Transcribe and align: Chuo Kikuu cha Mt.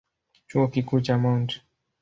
Chuo 0.47 0.67
Kikuu 0.67 1.01
cha 1.01 1.17
Mt. 1.17 1.61